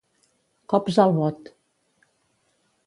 Cops 0.73 0.97
al 1.03 1.13
bot. 1.19 1.53